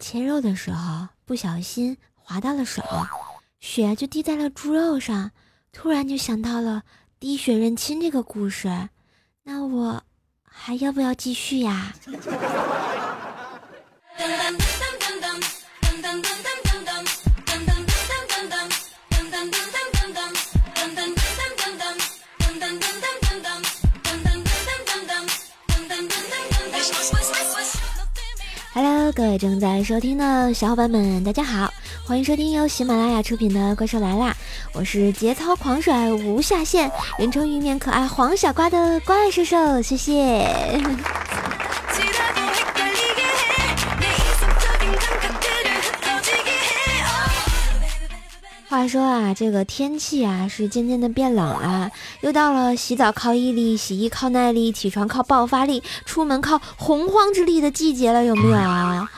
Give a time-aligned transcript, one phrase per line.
[0.00, 2.82] 切肉的时候不小心划到了手，
[3.60, 5.30] 血就滴在了猪肉上，
[5.70, 6.82] 突然就想到了
[7.20, 8.88] 滴血认亲这个故事，
[9.44, 10.02] 那我
[10.42, 11.92] 还要不要继续呀？
[28.82, 31.70] ？Hello，各位正在收听的小伙伴们，大家好，
[32.06, 34.34] 欢迎收听由喜马拉雅出品的《怪兽来啦》，
[34.72, 40.48] 我是节操狂甩无下限，人称玉面可爱黄小瓜的怪兽兽，谢谢。
[48.70, 59.08] 话说啊，这个天气啊是渐渐的变冷了，又到了洗澡靠毅力、洗衣靠耐力、起床靠爆发力、出门靠洪荒之力的季节了，有没有？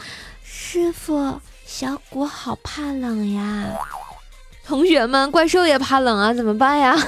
[0.43, 3.67] 师傅，小谷好怕冷呀！
[4.65, 6.97] 同学们，怪兽也怕冷啊，怎么办呀？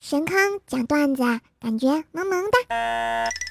[0.00, 1.24] 神坑讲段子，
[1.60, 3.45] 感觉萌萌的。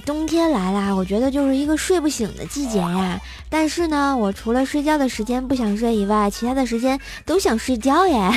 [0.00, 0.94] 冬天来啦！
[0.94, 3.20] 我觉得就是一个睡不醒的季节呀。
[3.48, 8.30] 但是呢，我除了睡觉的时间不想睡以外，其他的时间都想睡觉耶。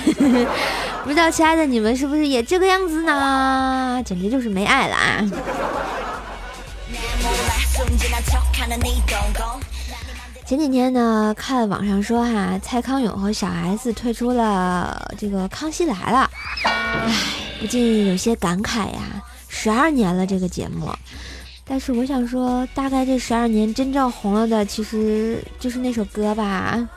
[1.03, 4.01] 不知道亲爱的你们是不是也这个样子呢？
[4.05, 5.25] 简直就是没爱了啊！
[10.45, 16.29] 前几天呢，看网上说哈，蔡康永和小 S 退出了这个《康熙来了》，
[16.67, 17.13] 唉，
[17.59, 19.23] 不禁有些感慨呀。
[19.47, 20.89] 十二年了这个节目，
[21.71, 26.89] 但是我想说，大概这十二年真正红了的，其实就是那首歌吧。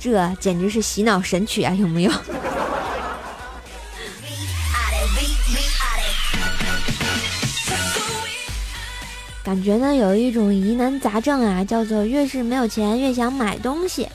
[0.00, 2.12] 这简直是洗脑神曲啊，有没有？
[9.44, 14.08] 感觉呢，有一种疑难杂症啊，叫做越是没有钱，越想买东西。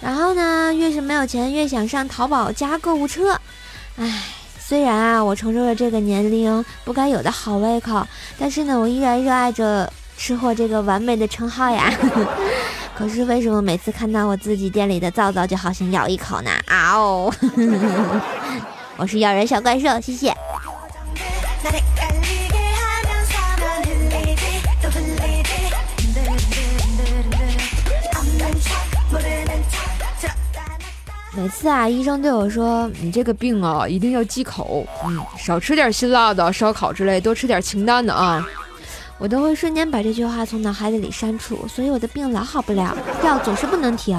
[0.00, 3.40] 然后呢，越是没有钱，越想上淘宝加购物车。
[3.96, 4.22] 唉，
[4.58, 8.06] 虽然啊，我承受了这个年龄不该有的好胃口，
[8.38, 11.92] 但是呢，我依然热爱着吃货这个完美的称号呀。
[12.96, 16.50] 可是为什么每次看到我自己店里的皂皂，就好想咬一口呢？
[16.66, 17.32] 啊哦！
[18.96, 20.34] 我是咬人小怪兽，谢谢。
[31.44, 38.42] 每次啊，医生对我说：“你这个病啊，一定要忌口，嗯，少吃点辛辣的、烧烤之类，多吃点清淡的啊。”
[39.20, 44.18] 我都会瞬间把这句话从脑海里删除，所以我的病老好不了，药总是不能停。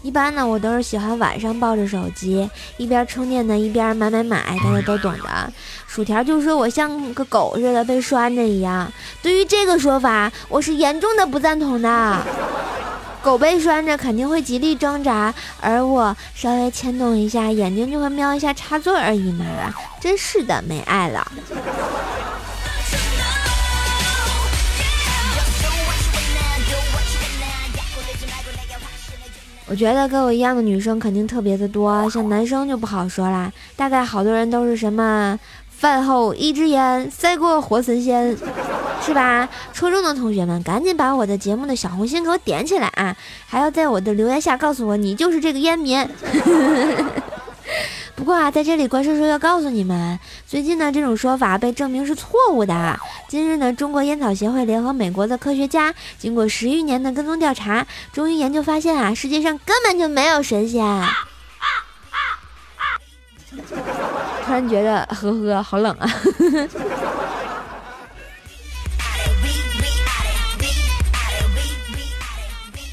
[0.00, 5.52] 一般呢，我都是喜欢晚上抱着手机，一边充电呢，一边买买买，大家都懂的。
[5.88, 12.22] 薯条就说我像个狗似的被拴着一样，对于这个说法，我是严重的不赞同的。
[13.26, 19.44] 狗被拴着肯定会极力挣扎，而我稍微牵动一下，眼睛就会瞄一下插座而已嘛。
[20.00, 21.26] 真是的，没爱了。
[29.68, 33.52] 我觉得跟我一样的女生肯定特别的多，像男生就不好说啦。
[33.74, 35.36] 大概好多人都是什么
[35.78, 38.36] 饭后一支烟，赛过活神仙。
[39.02, 39.48] 是吧？
[39.72, 43.16] 初中的同学们，赶紧把我的节目的小红心给我点起来啊！
[43.46, 46.04] 还要在我的留言下告诉我，你就是这个烟民。
[48.16, 52.98] 不过啊，在这里，怪叔叔要告诉你们，最近呢，这种说法被证明是错误的。
[53.28, 60.82] 今日呢，中国烟草协会联合美国的科学家，经过十余年的跟踪调查，终于研究发现啊，世界上根本就没有神仙。
[64.46, 66.08] 突然觉得，呵呵，好冷啊！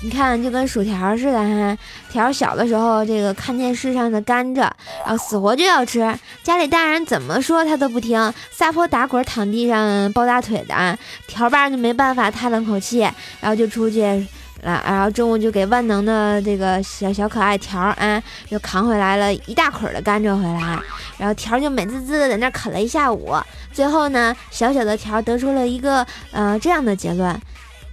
[0.01, 1.77] 你看，就跟薯条似的哈。
[2.11, 4.61] 条小的时候，这个看电视上的甘蔗，
[5.05, 5.99] 然后死活就要吃。
[6.41, 10.97] 家里大人怎么说他都不听，撒泼打滚，躺地上抱大腿的。
[11.27, 12.99] 条爸就没办法，叹了口气，
[13.39, 14.27] 然后就出去
[14.63, 14.81] 了。
[14.85, 20.79] 然后中午就给万能的这个小小可爱条啊，又扛回来了一大捆的甘蔗回来。
[21.17, 23.35] 然后条就美滋滋的在那啃了一下午。
[23.71, 27.29] 最后呢，小小的条得出了一个呃这样的结论：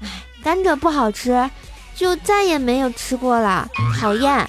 [0.02, 0.08] 哎，
[0.42, 1.48] 甘蔗不好吃。
[1.92, 3.68] 就再也没有吃过了，
[4.00, 4.48] 讨厌！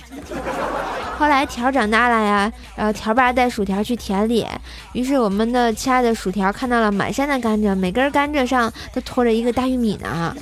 [1.17, 4.47] 后来条长大了呀，然后条爸带薯条去田里，
[4.93, 10.33] 于是我们的亲爱的薯条看到了满山的甘蔗，每根甘蔗上都拖着一个大玉米呢。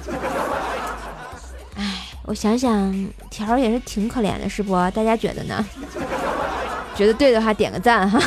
[2.29, 4.75] 我想想，条儿也是挺可怜的，是不？
[4.91, 5.65] 大家觉得呢？
[6.95, 8.19] 觉得对的话点个赞哈。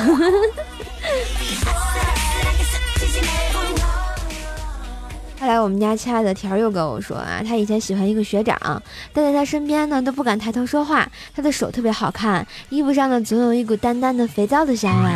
[5.39, 8.83] 后来我们家亲爱的条又跟我说啊，他以前喜欢一个学长，
[9.13, 11.09] 但在他身边呢都不敢抬头说话。
[11.33, 15.11] 他的手特别好看，衣服上呢总有一股淡淡的肥皂的香味。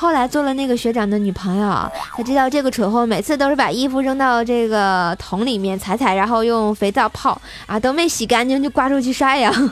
[0.00, 1.68] 后来做了那个学长的女朋友，
[2.16, 9.52] 他知道这个蠢货每次都是把衣服扔到这个桶里面踩踩，然后用肥皂泡啊，都没洗干净就挂出去晒呀。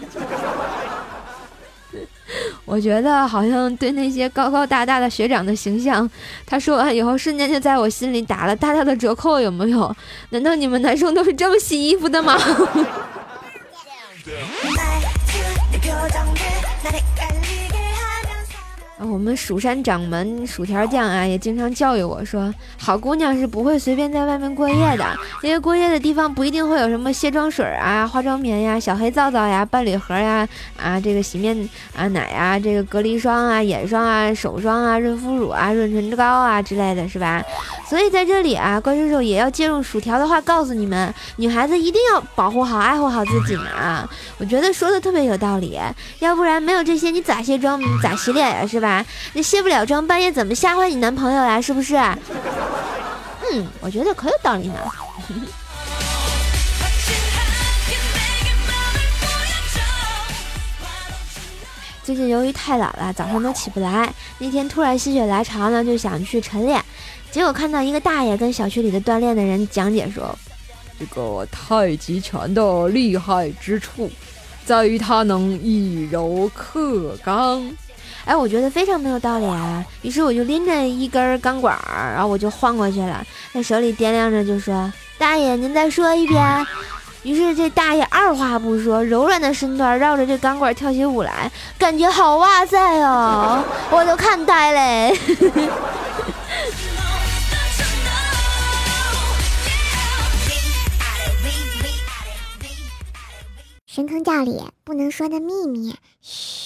[2.67, 6.09] 我觉得好像对那些高高大大的学长的形象，
[6.45, 9.97] 他说完以后，瞬间就在我心里打了大大的折扣，有没有？
[10.29, 12.39] 难道你们男生都是这么洗衣服的吗？
[19.01, 25.05] 我们蜀山掌门薯条酱啊，也经常教育我说，好姑娘是不会随便在外面过夜的，
[25.43, 30.47] 因为过夜的地方不一定会有什么卸妆水啊、化妆棉呀、小黑皂皂呀、伴侣盒呀、
[30.77, 31.57] 啊这个洗面
[31.97, 37.41] 啊奶啊、这个隔离霜啊、眼霜啊、手霜啊、润肤乳啊、润唇膏啊之类的是吧？
[37.89, 44.09] 所以在这里啊，怪叔叔也要借用薯条的话告诉你们，女孩子一定要保护好、爱护好自己呢。
[44.39, 45.79] 我觉得说的特别有道理，
[46.19, 48.88] 要不然没有这些，你咋卸妆、你咋洗脸呀，是吧？
[49.33, 51.61] 那卸不了妆，半夜怎么吓坏你男朋友呀？
[51.61, 51.97] 是不是？
[53.51, 54.75] 嗯，我觉得可有道理呢。
[62.03, 64.11] 最近由于太懒了，早上都起不来。
[64.39, 66.83] 那天突然心血来潮呢，就想去晨练，
[67.31, 70.35] 结果看到一个大爷跟小区里的锻炼的人讲解说，
[70.99, 74.11] 这个太极拳的厉害之处，
[74.65, 77.71] 在于它能以柔克刚。
[78.29, 79.83] 哎，我觉得非常没有道理啊！
[80.03, 81.75] 于是我就拎着一根钢管，
[82.13, 86.67] 然后我就晃过去了，在手里掂量着，就说：“大爷，您再说一遍。”
[87.25, 93.65] 于是这大爷二话不说，柔软的身段绕着这钢管跳起舞来，感觉好哇塞哦！
[93.91, 95.19] 我都看呆嘞。
[103.87, 106.58] 神坑教里不能说的秘密，嘘。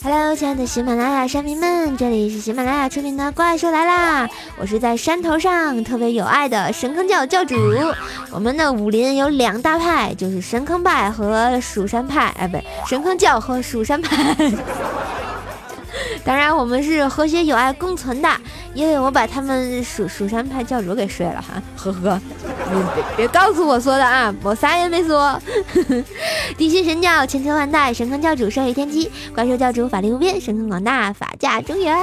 [0.00, 4.24] Hello，亲爱的喜马拉雅山民们，这里是喜马拉雅出品的《怪兽来啦》，
[4.56, 7.56] 我是在山头上特别有爱的神坑教教主。
[8.30, 14.36] 我们的武林有两大派，就是神坑派和蜀山派，哎，不对，神坑教和蜀山派。
[16.24, 18.28] 当然，我们是和谐友爱共存的，
[18.74, 22.20] 因为我把他们蜀蜀山派教主给睡了哈， 呵呵。
[23.16, 25.40] 别别告诉我说的啊，我啥也没说。
[26.56, 31.96] 地心神教千秋万代，神坑教主寿与天机，怪兽教主法力无边，神坑广大，法驾中原。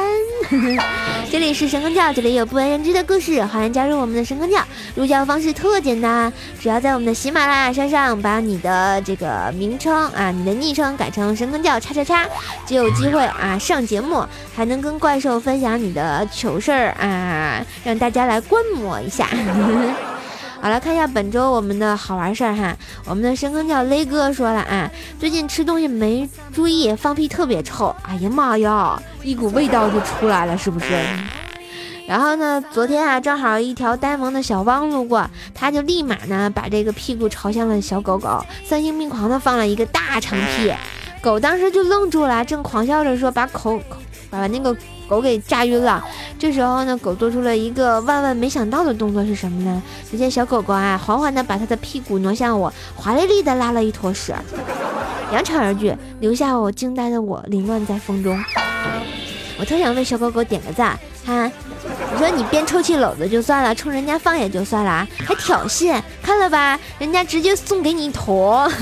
[1.31, 4.59] 这里是神坑教，这里有不为人知的故事，欢迎加入我们的神坑教。
[4.95, 12.25] 入教方式特简单，只要在我们的喜马拉雅山上把你的这个名称啊，你的昵称改成神坑教叉叉叉，
[12.65, 14.14] 就有机会啊上节目，
[14.55, 19.27] 还能跟怪兽分享你的糗事儿啊，让大家来观摩一下。
[20.61, 22.75] 好了，看一下本周我们的好玩事儿哈。
[23.05, 24.89] 我们的深坑叫雷哥说了啊，
[25.19, 27.95] 最近吃东西没注意，放屁特别臭。
[28.01, 30.87] 哎呀妈呀，一股味道就出来了，是不是？
[32.07, 40.71] 然后呢，昨天啊，正好一条呆萌的小汪路过，他就立马呢把这个屁股朝向了小狗狗，丧心病狂的放了一个大长屁。
[41.21, 43.97] 狗当时就愣住了，正狂笑着说把口口
[44.29, 44.75] 把那个。
[45.07, 46.03] 狗给炸晕了，
[46.39, 49.79] 这时候呢，狗做出了一个万万没想到的动作是什么呢？
[50.09, 54.33] 只见小狗狗啊，缓缓地把它的屁股挪向我，华丽丽的拉了一坨屎，
[55.31, 58.43] 扬长而去，留下我惊呆的我凌乱在风中。
[59.59, 61.45] 我特想为小狗狗点个赞，哈，
[62.11, 68.67] 你说你编臭气篓子就算了，冲人家放也就算了，还挑衅，看了吧，人家直接送给你一坨。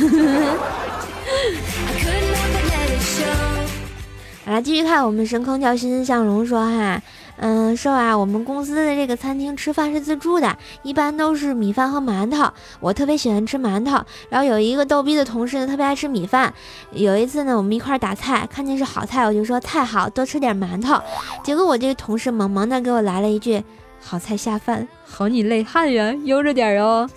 [4.53, 7.01] 好了，继续看我们神坑叫欣欣向荣说哈，
[7.37, 12.53] 嗯，说啊，我们公司的这个餐厅吃饭是自助的，一般都是米饭和馒头。
[12.79, 16.53] 我特别喜欢吃馒头，然后有一个逗逼的同事呢，特别爱吃米饭。
[16.91, 21.01] 有一次呢，我们一块打菜，看见是好菜，我就说菜好多吃点馒头。
[21.43, 23.63] 结果我这个同事萌萌的给我来了一句，
[23.99, 27.09] 好菜下饭，好你累汉呀，悠着点哦。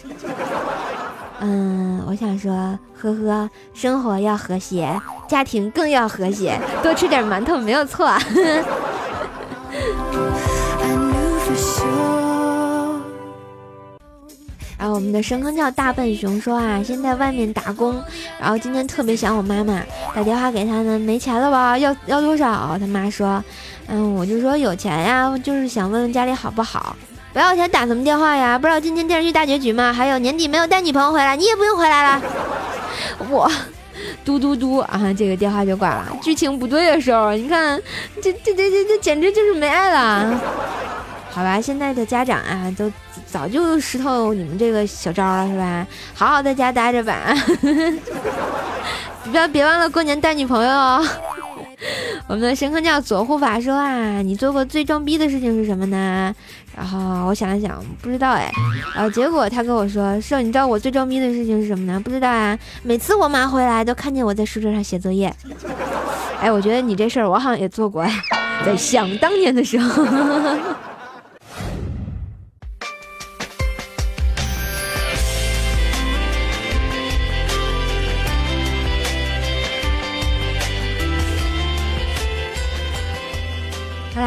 [1.40, 8.06] 嗯，我想说，呵呵，生活要和谐，家庭更要和谐，多吃点馒头没有错。
[14.78, 17.94] 然后我们的神坑叫大笨熊说啊，现在外面打工，
[18.38, 19.82] 然后今天特别想我妈妈，
[20.14, 21.76] 打电话给她呢，没钱了吧？
[21.78, 22.78] 要要多少？
[22.78, 23.42] 他妈说，
[23.88, 26.96] 嗯，我就说有钱呀，就是想问问家里好不好。
[27.36, 28.58] 不要钱打什么电话呀？
[28.58, 29.92] 不知道今天电视剧大结局吗？
[29.92, 32.22] 还有年底没有带女朋友回来，你也不用回来了。
[33.28, 33.52] 我。
[34.24, 34.98] 嘟嘟嘟啊！
[35.14, 36.06] 这个电话就挂了。
[36.22, 37.78] 剧情不对的时候，你看，
[38.22, 40.40] 这这这这这简直就是没爱了。
[41.30, 42.90] 好吧，现在的家长啊，都
[43.26, 45.86] 早就识透你们这个小招了，是吧？
[46.14, 47.34] 好好在家待着吧，
[49.30, 51.06] 不要别忘了过年带女朋友哦。
[52.28, 56.34] 我们的神坑教左护法说啊，你做过最装逼的事情是什么呢？
[56.76, 58.50] 然后我想了想，不知道哎。
[58.94, 62.00] 然后结果他跟我说，说，你知道我最装逼的事情是什么呢？
[62.00, 62.58] 不知道啊。
[62.82, 65.32] 每次我妈回来都看见我在书桌上写作业。
[66.40, 68.12] 哎，我觉得你这事儿我好像也做过哎，
[68.64, 70.04] 在想当年的时候。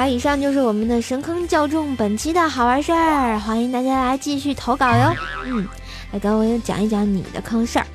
[0.09, 5.13] 以上就是我们的神坑教众本期的好玩事儿，欢迎大家来继续投稿哟。
[5.45, 5.67] 嗯，
[6.11, 7.85] 来跟我讲一讲你的坑事儿。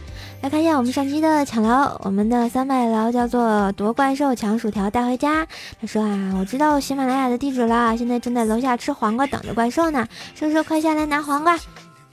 [0.41, 5.45] 来看一下我们上期的抢楼，我们的三百楼叫做夺怪兽抢薯条带回家。
[5.81, 10.07] 他说啊，我知道喜马拉雅的地址了，现在正在楼下吃黄瓜等着怪兽呢。
[10.37, 11.59] 叔叔快下来拿黄瓜，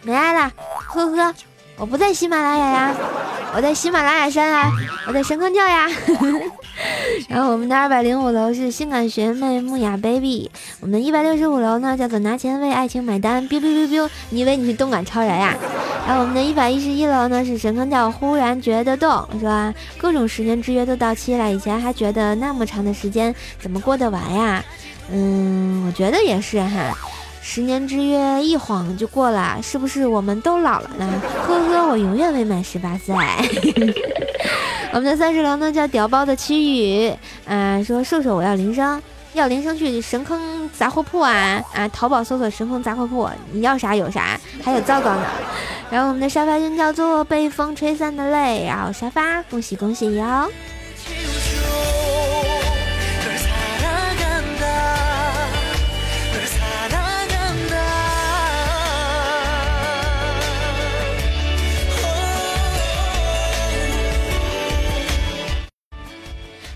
[0.02, 0.52] 没爱了，
[0.88, 1.34] 呵呵。
[1.78, 2.96] 我不在喜马拉雅呀，
[3.56, 4.72] 我在喜马拉雅山啊，
[5.08, 5.88] 我在神坑教呀。
[7.30, 13.48] 然后我们的二百零五楼是性感学妹木雅 baby，我们的一百六十五楼呢叫做拿钱为爱情买单。
[13.48, 15.56] biu biu biu biu，你以为你是动感超人呀？
[16.08, 19.74] 然后我们的一百一十一楼呢是神坑教忽然觉得动，是吧？
[19.98, 24.64] 各种十年之约都到期了，以前还觉得那么长的时间怎么过得完呀？
[25.12, 26.98] 嗯，我觉得也是哈。
[27.44, 31.22] 十年之约一晃就过了，是不是我们都老了呢？
[31.48, 33.16] 呵呵，我永远未满十八岁。
[34.94, 37.14] 我们的三十楼呢叫屌包的奇雨，
[37.48, 39.02] 啊，说瘦瘦我要铃声，
[39.34, 45.26] 要铃声去神坑杂货铺啊啊，淘宝搜索神坑杂货铺，你要啥有啥，还有皂皂呢。
[45.90, 50.52] 然后我们的沙发君叫做被风吹散的泪，然后沙发，恭喜恭喜哟。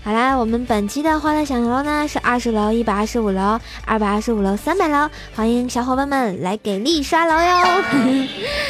[0.06, 7.82] 好啦，我们本期的欢乐小楼呢是二十楼、一百二十五楼、二百二十五楼、三百楼，欢迎小伙伴们来给力刷楼哟！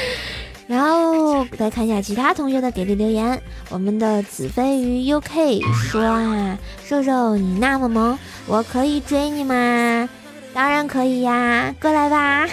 [0.66, 3.38] 然后再看一下其他同学的给力留言，
[3.69, 10.09] 我们的子飞鱼 UK 说啊，瘦瘦你那么萌，我可以追你吗？
[10.55, 12.47] 当然可以呀，过来吧。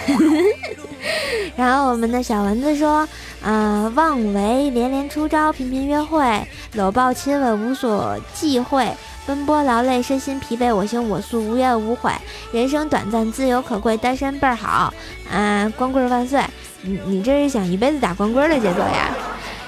[1.56, 3.08] 然后我们的小蚊子说。
[3.44, 8.90] 啊，妄为连连出招，频频约会，搂抱亲吻无所忌讳，
[9.26, 12.10] 奔波劳累，身心疲惫，我行我素，无怨无悔。
[12.52, 14.94] 人生短暂，自由可贵，单身倍儿好。
[15.30, 16.42] 啊，光棍万岁！
[16.80, 19.14] 你你这是想一辈子打光棍的节奏呀？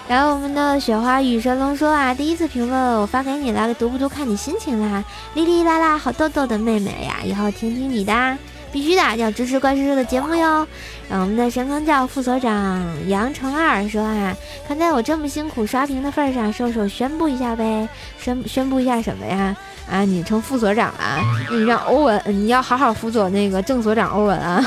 [0.09, 5.05] 然后我们的雪花雨神龙说啊，第一次评论我发给你了，读不读看你心情啦。
[5.35, 8.39] 哩哩啦啦，好逗逗的妹妹呀，以后听听你的。
[8.77, 10.69] 必须的，要支持怪叔叔的节目哟。
[11.09, 14.37] 让我们的神坑教副所长杨成二说啊，
[14.69, 17.89] 看在我这么辛苦刷屏的份上，瘦瘦宣布一下呗。
[18.19, 19.57] 宣宣布一下什么呀？
[19.91, 21.19] 啊，你成副所长了，
[21.51, 24.63] 你让欧文，你要好好辅佐那个正所长欧文啊。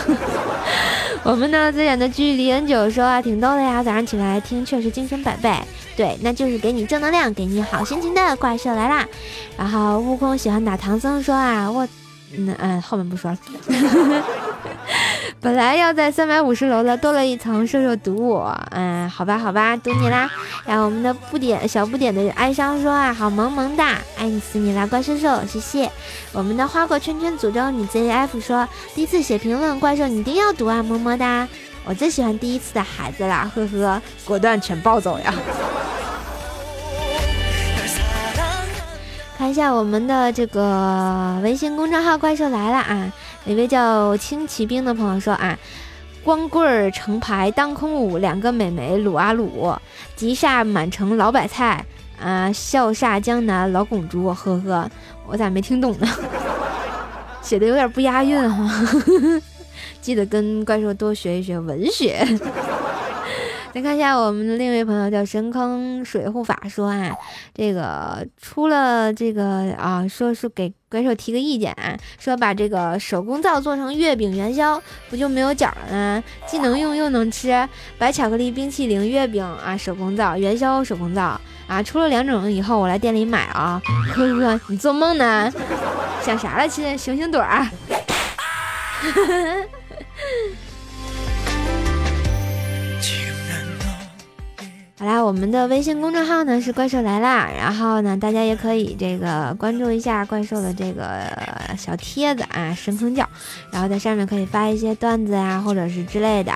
[1.21, 5.53] 我们呢，最远的距离 N 九说啊，挺逗的呀，早上起来听确实精神百倍。
[5.95, 9.05] 对，那就是给你正能量，给你好心情的怪兽来啦。
[9.55, 11.87] 然后悟空喜欢打唐僧说啊，我。
[12.37, 13.37] 嗯嗯，后面不说了。
[15.41, 18.53] 本来要在三百五十楼的，多了一层，射手堵我。
[18.71, 20.29] 嗯，好吧好吧，堵你啦。
[20.65, 25.89] 然后我们的不点小不点的哀伤说啊，好萌萌哒，爱你死你啦，怪兽兽，谢谢。
[26.33, 31.47] 我们的花果圈圈诅咒你 ZF 说，第一次写评论，怪兽你一定要读啊，么么哒。
[31.85, 35.33] 我最喜欢第一次的孩子啦，呵呵，果断全抱走呀。
[39.39, 43.09] 看一下我们的这个微信公众号“怪兽来了”啊，
[43.45, 45.57] 一位叫轻骑兵的朋友说啊，
[46.25, 49.73] 光棍儿成排当空舞，两个美眉撸啊撸，
[50.13, 51.85] 急煞满城老白菜
[52.21, 54.91] 啊，笑煞江南老拱猪，呵呵，
[55.25, 56.07] 我咋没听懂呢？
[57.41, 58.69] 写的有点不押韵哈，
[60.01, 62.27] 记得跟怪兽多学一学文学。
[63.71, 67.15] 再看一下我们的另一位朋友叫神坑水护法说啊，
[67.53, 76.23] 这个出了这个啊，说是给怪兽提个意见啊，说把这个手工皂做成月饼元宵，不就没有角了呢？
[76.47, 77.67] 既能用又能吃，
[77.99, 83.79] 白巧克力冰淇淋月饼啊，手工皂元宵手工皂啊，出了两种以后我来店里买啊。
[84.15, 85.51] 呵呵，你做梦呢？
[86.23, 86.97] 想啥了亲？
[86.97, 87.67] 醒醒盹儿。
[94.99, 101.23] 好啦，我们的微信公众号呢是怪兽来啦，然后呢，大家也可以这个关注一下怪兽的这个
[101.77, 103.25] 小贴子啊，神坑教，
[103.71, 106.51] 然后在上面可以发一些段子呀，或者是之类的，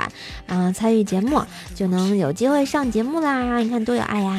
[0.47, 1.41] 嗯，参与节目
[1.73, 4.33] 就能有机会上节目啦，你看多有爱呀！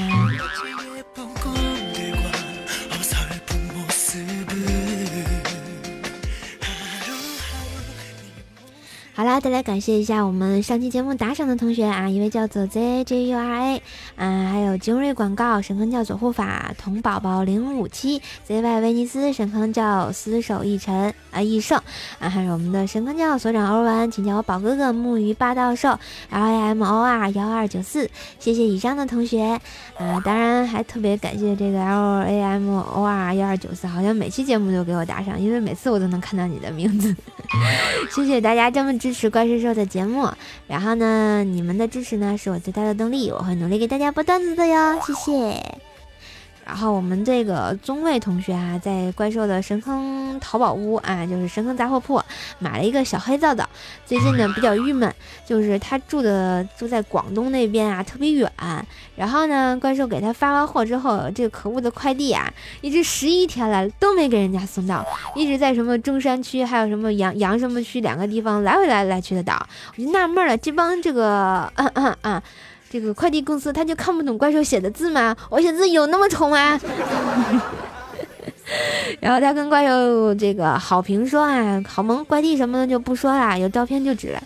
[9.17, 13.79] 好啦，再来感谢一下我们上期节目打赏的同学啊，一位叫做 ZJURA，
[14.17, 21.81] 嗯，还有精锐广告神坑教左护法童宝宝零五七 ZY 威尼斯神坑教厮守一尘啊一胜
[22.19, 25.97] 啊，还有我们的神坑教所长欧文，请叫我宝哥哥木鱼霸道兽
[26.33, 29.61] LAMOR 幺二九四，谢谢以上的同学
[29.97, 37.15] 啊，当然还特别感谢这个 LAMOR 幺二九四，好像每期节目都给我打赏，因为每次我都能看到你的名字，
[38.13, 38.93] 谢谢大家这么。
[39.05, 40.33] 支持怪兽兽的节目，
[40.67, 45.94] 然后呢，你们的支持呢是我最大的动力，我会努力给大家播段子的哟，谢谢。
[46.67, 52.21] 然后我们这个宗卫同学啊，在怪兽的神坑淘宝屋啊，就是神坑杂货铺
[52.59, 53.69] 买了一个小黑皂皂。
[54.07, 55.13] 最近呢比较郁闷，
[55.47, 58.51] 就是他住的住在广东那边啊，特别远。
[59.15, 69.55] 然后呢，怪兽给他发完货之后，这个可恶的快递啊，一直十一天了都没给人家送到，一直在什么中山区还有什么阳阳什么区两个地方来回来来去的倒。
[69.97, 72.43] 我就纳闷了，这帮这个嗯嗯嗯。
[72.95, 75.37] 这个快递公司他就看不懂怪兽写的字吗？
[75.51, 76.81] 我写字有那么丑吗？
[79.19, 84.41] 然后他跟怪兽这个好评说啊，好萌，快递什么的就不说了，有照片就值了。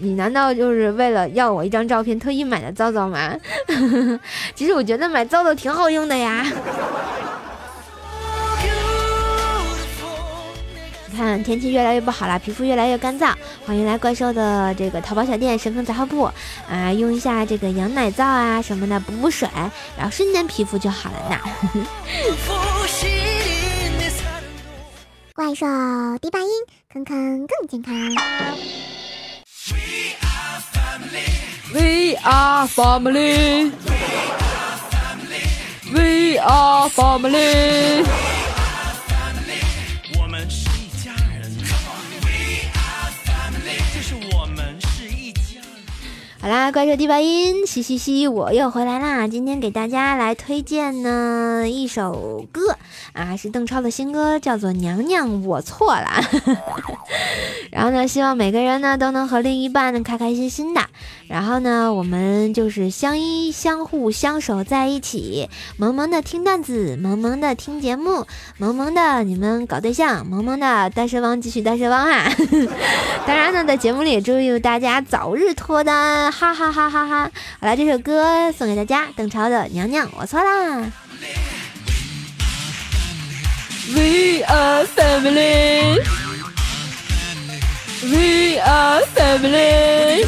[0.00, 3.34] 你难道就是为了要我一张照片特意买的皂皂吗？
[4.54, 6.46] 其实我觉得买皂皂挺好用的呀。
[11.14, 13.32] 看天气越来越不好了，皮肤越来越干燥，
[13.64, 16.24] 欢迎来怪兽的这个淘宝小店神坑杂货铺
[16.68, 19.48] 啊，用一下这个羊奶皂啊什么的补补水，
[19.96, 21.38] 然后瞬间皮肤就好了呢。
[25.34, 25.64] 怪兽
[26.20, 26.50] 低半音，
[26.92, 27.94] 坑坑更健康。
[31.72, 33.72] We are family.
[35.92, 38.04] We are family.
[46.44, 49.26] 好啦，怪兽第八音，嘻嘻嘻，我又回来啦！
[49.26, 52.76] 今天给大家来推荐呢一首歌
[53.14, 56.20] 啊，是邓超的新歌，叫做《娘娘我错了》。
[57.70, 60.82] 然后呢，希望每个人呢都能和另一半开开心心的。
[61.28, 68.26] 然后呢，我们就是相依相互相守在一起，萌萌的听段子，萌萌的听节目，
[68.58, 72.28] 萌萌的你们搞对象，萌萌的单身汪继续单身汪哈。
[73.28, 77.30] 当然呢，在节目里祝愿大家早日脱单，哈哈哈哈哈。
[77.60, 80.78] 好了，这首歌送给大家，邓超的《娘娘我错啦》。
[83.92, 86.00] We are family.
[88.02, 90.24] We are family.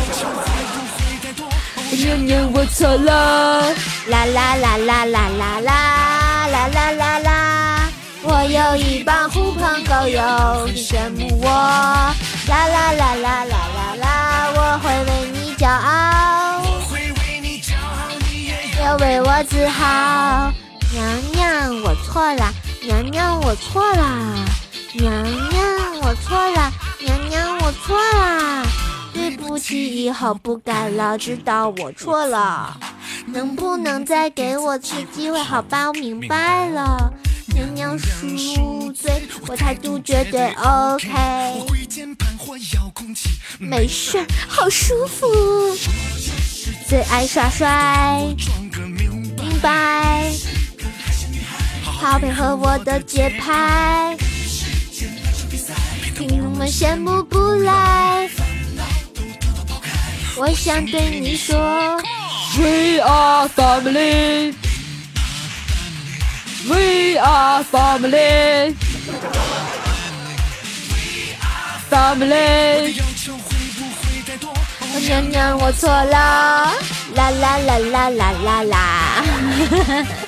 [1.90, 3.74] 娘娘我错了，
[4.08, 7.88] 啦啦啦啦啦啦啦啦啦啦啦！
[8.22, 12.14] 我有一帮狐朋狗友，你羡慕我，啦
[12.48, 14.50] 啦啦啦啦啦啦！
[14.54, 16.60] 我会为你骄傲，
[18.84, 20.52] 要为我自豪。
[20.92, 22.52] 娘娘我错了，
[22.86, 24.44] 娘娘我错了，
[24.92, 28.64] 娘娘我错了，娘娘我错了。
[29.12, 32.78] 对不起，以后不敢了，知道我错了。
[33.26, 35.42] 能不能再给我次机会？
[35.42, 37.12] 好吧，我明白了。
[37.52, 41.66] 娘娘恕罪，我态度绝对 OK。
[43.58, 45.26] 没事，好舒服。
[46.88, 48.22] 最爱耍帅，
[52.16, 54.16] 好配合我的节拍，
[56.16, 58.26] 听众们羡慕不来。
[60.38, 61.54] 我想对你说
[62.56, 64.54] ，We are family,
[66.66, 68.74] We are family,
[71.90, 72.94] Family。
[75.02, 76.72] 娘娘我错了，
[77.14, 80.25] 啦啦啦啦啦啦啦！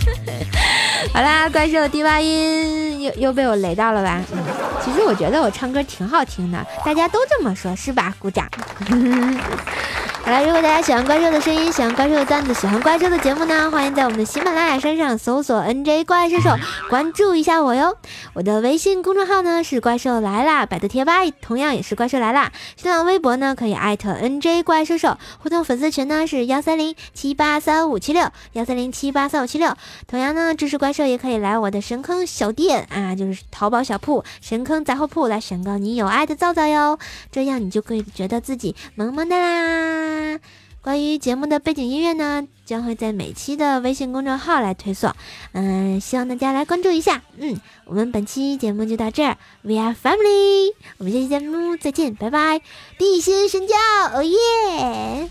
[1.15, 4.23] 好啦，怪兽的低八音又又被我雷到了吧？
[4.85, 8.15] 其实我觉得我唱歌挺好听的，大家都这么说，是吧？
[8.19, 8.49] 鼓掌。
[10.25, 16.55] 好了，如果大家喜欢怪兽的声音，喜欢怪兽的段子，喜欢怪兽的节目呢，欢迎在我们的喜马拉雅山上搜索 NJ 怪兽兽，
[16.91, 17.97] 关注一下我哟。
[18.35, 29.75] 我的微信公众号呢是怪兽来啦，百度贴吧同样也是怪兽来啦，新浪微博呢可以艾特 NJ 怪兽兽，互动粉丝群呢是幺三零七八三五七六幺三零七八三五七六。
[30.07, 36.99] 同样呢，支持怪兽也可以来我的神坑小店啊，就是淘宝小铺神坑杂货铺来选购你有爱的皂皂哟，
[37.33, 40.08] 这样你就可以觉得自己萌萌的啦。
[40.81, 45.13] 关于节目的背景音乐呢，将会在每期的微信公众号来推送，
[45.53, 47.21] 嗯，希望大家来关注一下。
[47.37, 52.61] 嗯，我们本期节目就到这儿，We are family，我们下期节目再见，拜拜。
[52.97, 53.75] 地心神教，
[54.15, 55.29] 哦耶！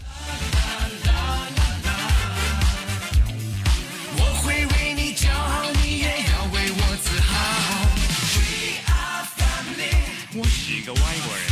[10.39, 11.46] 我是个外国人。